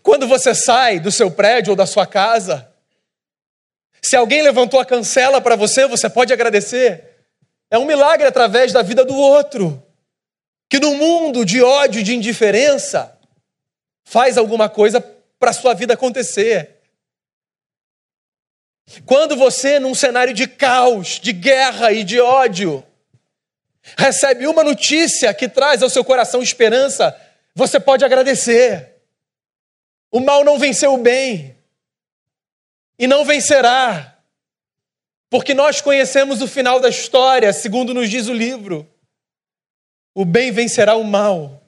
Quando 0.00 0.28
você 0.28 0.54
sai 0.54 1.00
do 1.00 1.10
seu 1.10 1.28
prédio 1.28 1.72
ou 1.72 1.76
da 1.76 1.86
sua 1.86 2.06
casa, 2.06 2.72
se 4.00 4.14
alguém 4.14 4.42
levantou 4.42 4.78
a 4.78 4.86
cancela 4.86 5.40
para 5.40 5.56
você, 5.56 5.88
você 5.88 6.08
pode 6.08 6.32
agradecer. 6.32 7.05
É 7.70 7.78
um 7.78 7.84
milagre 7.84 8.26
através 8.26 8.72
da 8.72 8.82
vida 8.82 9.04
do 9.04 9.16
outro. 9.16 9.82
que 10.68 10.80
no 10.80 10.94
mundo 10.94 11.44
de 11.44 11.62
ódio 11.62 12.00
e 12.00 12.02
de 12.02 12.14
indiferença 12.14 13.16
faz 14.04 14.36
alguma 14.36 14.68
coisa 14.68 15.00
para 15.38 15.50
a 15.50 15.54
sua 15.54 15.74
vida 15.74 15.94
acontecer. 15.94 16.76
Quando 19.04 19.36
você, 19.36 19.78
num 19.78 19.94
cenário 19.94 20.32
de 20.32 20.46
caos, 20.46 21.20
de 21.20 21.32
guerra 21.32 21.92
e 21.92 22.04
de 22.04 22.20
ódio, 22.20 22.84
recebe 23.96 24.46
uma 24.46 24.62
notícia 24.62 25.32
que 25.34 25.48
traz 25.48 25.82
ao 25.82 25.90
seu 25.90 26.04
coração 26.04 26.42
esperança, 26.42 27.16
você 27.54 27.80
pode 27.80 28.04
agradecer. 28.04 28.94
O 30.10 30.20
mal 30.20 30.44
não 30.44 30.58
venceu 30.58 30.94
o 30.94 30.98
bem 30.98 31.56
e 32.98 33.06
não 33.06 33.24
vencerá, 33.24 34.15
porque 35.28 35.54
nós 35.54 35.80
conhecemos 35.80 36.40
o 36.40 36.48
final 36.48 36.80
da 36.80 36.88
história, 36.88 37.52
segundo 37.52 37.92
nos 37.92 38.08
diz 38.08 38.28
o 38.28 38.32
livro. 38.32 38.88
O 40.14 40.24
bem 40.24 40.52
vencerá 40.52 40.94
o 40.94 41.04
mal. 41.04 41.62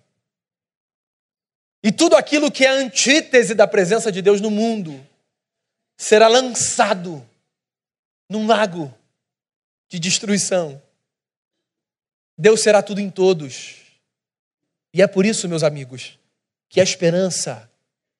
E 1.83 1.93
tudo 1.93 2.17
aquilo 2.17 2.51
que 2.51 2.65
é 2.65 2.71
antítese 2.71 3.55
da 3.55 3.67
presença 3.67 4.11
de 4.11 4.23
Deus 4.23 4.41
no 4.41 4.51
mundo 4.51 5.05
será 5.97 6.29
lançado 6.29 7.25
num 8.29 8.47
lago 8.47 8.93
de 9.89 9.99
destruição. 9.99 10.81
Deus 12.37 12.63
será 12.63 12.83
tudo 12.83 13.01
em 13.01 13.11
todos. 13.11 13.77
E 14.93 15.03
é 15.03 15.07
por 15.07 15.27
isso, 15.27 15.49
meus 15.49 15.63
amigos, 15.63 16.19
que 16.69 16.81
a 16.81 16.85
esperança 16.85 17.71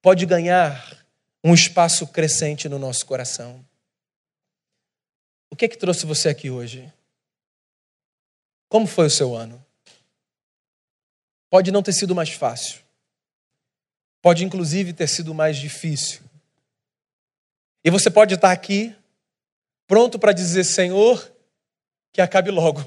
pode 0.03 0.27
ganhar 0.27 1.05
um 1.43 1.55
espaço 1.55 2.07
crescente 2.07 2.69
no 2.69 2.79
nosso 2.79 3.07
coração. 3.07 3.65
O 5.51 5.57
que 5.57 5.65
é 5.65 5.69
que 5.69 5.79
trouxe 5.79 6.07
você 6.07 6.29
aqui 6.29 6.51
hoje? 6.51 6.93
Como 8.69 8.87
foi 8.87 9.07
o 9.07 9.11
seu 9.11 9.35
ano? 9.35 9.65
Pode 11.51 11.73
não 11.73 11.83
ter 11.83 11.93
sido 11.93 12.15
mais 12.15 12.31
fácil. 12.31 12.83
Pode, 14.21 14.45
inclusive, 14.45 14.93
ter 14.93 15.09
sido 15.09 15.33
mais 15.33 15.57
difícil. 15.57 16.21
E 17.85 17.91
você 17.91 18.11
pode 18.11 18.35
estar 18.35 18.53
aqui, 18.53 18.95
pronto 19.87 20.19
para 20.19 20.33
dizer: 20.33 20.65
Senhor, 20.65 21.33
que 22.13 22.21
acabe 22.21 22.51
logo. 22.51 22.85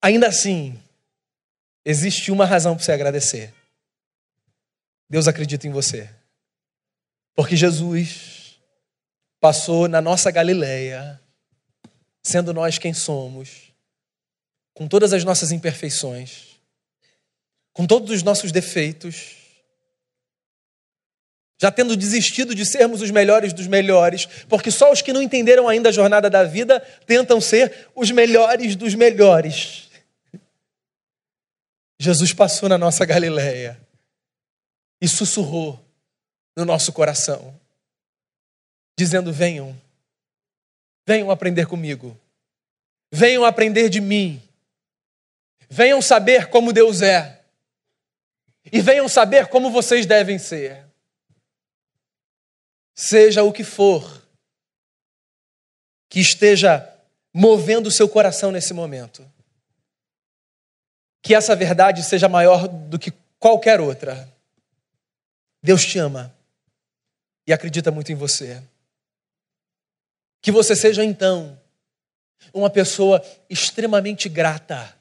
Ainda 0.00 0.28
assim, 0.28 0.80
existe 1.84 2.30
uma 2.30 2.44
razão 2.44 2.76
para 2.76 2.84
você 2.84 2.92
agradecer. 2.92 3.52
Deus 5.08 5.26
acredita 5.26 5.66
em 5.66 5.70
você. 5.70 6.08
Porque 7.34 7.56
Jesus 7.56 8.35
passou 9.46 9.86
na 9.86 10.00
nossa 10.00 10.28
Galileia, 10.32 11.20
sendo 12.20 12.52
nós 12.52 12.78
quem 12.78 12.92
somos, 12.92 13.72
com 14.74 14.88
todas 14.88 15.12
as 15.12 15.22
nossas 15.22 15.52
imperfeições, 15.52 16.58
com 17.72 17.86
todos 17.86 18.10
os 18.10 18.24
nossos 18.24 18.50
defeitos, 18.50 19.36
já 21.62 21.70
tendo 21.70 21.96
desistido 21.96 22.56
de 22.56 22.66
sermos 22.66 23.00
os 23.00 23.12
melhores 23.12 23.52
dos 23.52 23.68
melhores, 23.68 24.26
porque 24.48 24.68
só 24.68 24.90
os 24.90 25.00
que 25.00 25.12
não 25.12 25.22
entenderam 25.22 25.68
ainda 25.68 25.90
a 25.90 25.92
jornada 25.92 26.28
da 26.28 26.42
vida 26.42 26.80
tentam 27.06 27.40
ser 27.40 27.86
os 27.94 28.10
melhores 28.10 28.74
dos 28.74 28.96
melhores. 28.96 29.88
Jesus 32.00 32.32
passou 32.32 32.68
na 32.68 32.76
nossa 32.76 33.06
Galileia 33.06 33.80
e 35.00 35.06
sussurrou 35.06 35.80
no 36.56 36.64
nosso 36.64 36.92
coração, 36.92 37.54
dizendo: 38.96 39.32
Venham, 39.32 39.76
venham 41.06 41.30
aprender 41.30 41.66
comigo, 41.66 42.18
venham 43.12 43.44
aprender 43.44 43.88
de 43.88 44.00
mim, 44.00 44.42
venham 45.68 46.00
saber 46.00 46.48
como 46.48 46.72
Deus 46.72 47.02
é, 47.02 47.42
e 48.72 48.80
venham 48.80 49.08
saber 49.08 49.48
como 49.48 49.70
vocês 49.70 50.06
devem 50.06 50.38
ser. 50.38 50.84
Seja 52.94 53.42
o 53.42 53.52
que 53.52 53.62
for 53.62 54.26
que 56.08 56.18
esteja 56.18 56.90
movendo 57.34 57.88
o 57.88 57.92
seu 57.92 58.08
coração 58.08 58.50
nesse 58.50 58.72
momento 58.72 59.30
que 61.26 61.34
essa 61.34 61.56
verdade 61.56 62.04
seja 62.04 62.28
maior 62.28 62.68
do 62.68 63.00
que 63.00 63.12
qualquer 63.40 63.80
outra. 63.80 64.32
Deus 65.60 65.84
te 65.84 65.98
ama 65.98 66.32
e 67.44 67.52
acredita 67.52 67.90
muito 67.90 68.12
em 68.12 68.14
você. 68.14 68.62
Que 70.46 70.52
você 70.52 70.76
seja 70.76 71.04
então 71.04 71.60
uma 72.54 72.70
pessoa 72.70 73.20
extremamente 73.50 74.28
grata 74.28 74.96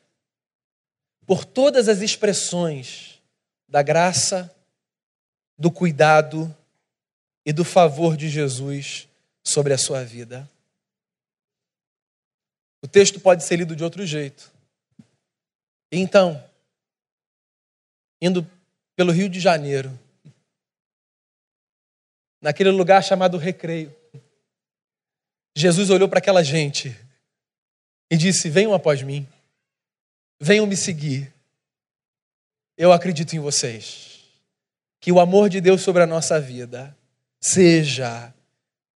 por 1.23 1.45
todas 1.45 1.87
as 1.87 2.01
expressões 2.01 3.21
da 3.67 3.83
graça, 3.83 4.51
do 5.55 5.69
cuidado 5.69 6.51
e 7.45 7.53
do 7.53 7.63
favor 7.63 8.17
de 8.17 8.27
Jesus 8.27 9.07
sobre 9.43 9.71
a 9.71 9.77
sua 9.77 10.03
vida. 10.03 10.49
O 12.81 12.87
texto 12.87 13.19
pode 13.19 13.43
ser 13.43 13.57
lido 13.57 13.75
de 13.75 13.83
outro 13.83 14.03
jeito. 14.03 14.51
Então, 15.91 16.43
indo 18.19 18.49
pelo 18.95 19.11
Rio 19.11 19.29
de 19.29 19.39
Janeiro, 19.39 19.91
naquele 22.41 22.71
lugar 22.71 23.03
chamado 23.03 23.37
Recreio, 23.37 23.95
Jesus 25.55 25.89
olhou 25.89 26.09
para 26.09 26.19
aquela 26.19 26.43
gente 26.43 26.93
e 28.11 28.17
disse: 28.17 28.49
Venham 28.49 28.73
após 28.73 29.01
mim, 29.01 29.25
venham 30.39 30.67
me 30.67 30.75
seguir. 30.75 31.33
Eu 32.77 32.91
acredito 32.91 33.33
em 33.35 33.39
vocês. 33.39 34.13
Que 34.99 35.11
o 35.11 35.19
amor 35.19 35.49
de 35.49 35.61
Deus 35.61 35.81
sobre 35.81 36.01
a 36.03 36.07
nossa 36.07 36.39
vida 36.39 36.95
seja 37.39 38.33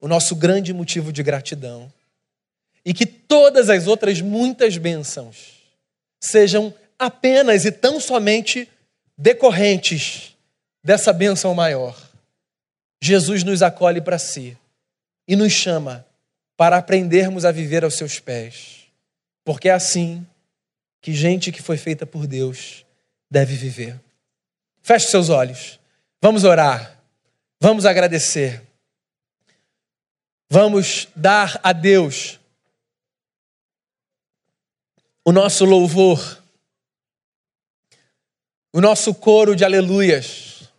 o 0.00 0.08
nosso 0.08 0.34
grande 0.34 0.72
motivo 0.72 1.12
de 1.12 1.22
gratidão. 1.22 1.92
E 2.84 2.94
que 2.94 3.06
todas 3.06 3.68
as 3.68 3.86
outras 3.86 4.20
muitas 4.20 4.76
bênçãos 4.78 5.58
sejam 6.20 6.74
apenas 6.98 7.64
e 7.64 7.70
tão 7.70 8.00
somente 8.00 8.68
decorrentes 9.16 10.34
dessa 10.82 11.12
bênção 11.12 11.54
maior. 11.54 11.96
Jesus 13.00 13.44
nos 13.44 13.62
acolhe 13.62 14.00
para 14.00 14.18
si 14.18 14.56
e 15.26 15.36
nos 15.36 15.52
chama 15.52 16.07
para 16.58 16.76
aprendermos 16.76 17.46
a 17.46 17.50
viver 17.50 17.84
aos 17.84 17.94
seus 17.94 18.20
pés, 18.20 18.90
porque 19.42 19.70
é 19.70 19.72
assim 19.72 20.26
que 21.00 21.14
gente 21.14 21.50
que 21.50 21.62
foi 21.62 21.78
feita 21.78 22.04
por 22.04 22.26
Deus 22.26 22.84
deve 23.30 23.54
viver. 23.54 23.98
Feche 24.82 25.08
seus 25.08 25.30
olhos, 25.30 25.80
vamos 26.20 26.44
orar, 26.44 27.00
vamos 27.58 27.86
agradecer, 27.86 28.62
vamos 30.50 31.08
dar 31.16 31.58
a 31.62 31.72
Deus 31.72 32.38
o 35.24 35.32
nosso 35.32 35.64
louvor 35.64 36.38
o 38.72 38.80
nosso 38.80 39.14
coro 39.14 39.56
de 39.56 39.64
aleluias. 39.64 40.70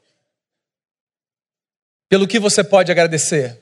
Pelo 2.08 2.28
que 2.28 2.40
você 2.40 2.64
pode 2.64 2.92
agradecer. 2.92 3.62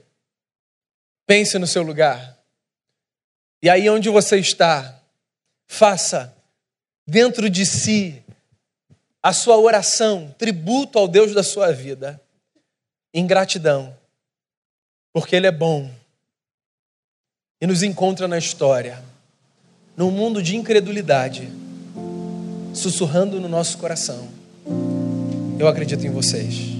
Pense 1.28 1.60
no 1.60 1.68
seu 1.68 1.84
lugar. 1.84 2.36
E 3.62 3.70
aí 3.70 3.90
onde 3.90 4.10
você 4.10 4.40
está, 4.40 5.00
faça 5.68 6.34
dentro 7.06 7.50
de 7.50 7.66
si 7.66 8.24
a 9.22 9.34
sua 9.34 9.58
oração, 9.58 10.34
tributo 10.38 10.98
ao 10.98 11.08
Deus 11.08 11.34
da 11.34 11.44
sua 11.44 11.72
vida, 11.72 12.20
em 13.14 13.28
gratidão, 13.28 13.96
porque 15.14 15.36
Ele 15.36 15.48
é 15.48 15.52
bom 15.52 15.92
e 17.62 17.68
nos 17.68 17.84
encontra 17.84 18.28
na 18.28 18.38
história, 18.38 19.04
num 19.98 20.12
mundo 20.12 20.42
de 20.42 20.56
incredulidade 20.56 21.52
sussurrando 22.74 23.42
no 23.42 23.50
nosso 23.50 23.78
coração: 23.78 24.30
Eu 25.60 25.68
acredito 25.68 26.06
em 26.06 26.12
vocês. 26.12 26.77